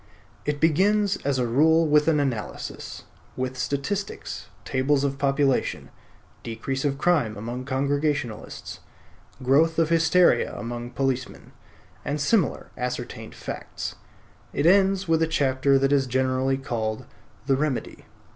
[0.47, 3.03] It begins as a rule with an analysis,
[3.37, 5.91] with statistics, tables of population,
[6.41, 8.79] decrease of crime among Congregationalists,
[9.43, 11.51] growth of hysteria among policemen,
[12.03, 13.93] and similar ascertained facts;
[14.53, 17.05] it ends with a chapter that is generally called
[17.45, 18.05] "The Remedy."